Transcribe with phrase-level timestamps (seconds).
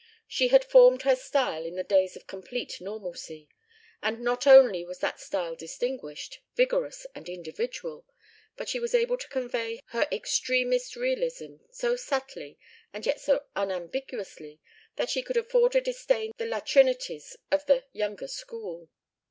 [0.27, 3.49] She had formed her style in the days of complete normalcy,
[4.01, 8.07] and not only was that style distinguished, vigorous, and individual,
[8.57, 12.57] but she was able to convey her extremest realism so subtly
[12.91, 14.59] and yet so unambiguously
[14.95, 18.89] that she could afford to disdain the latrinities of the "younger school."